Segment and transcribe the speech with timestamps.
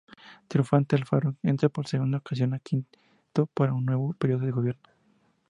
[0.49, 4.89] Triunfante Alfaro entra por segunda ocasión a Quito para un nuevo período de gobierno.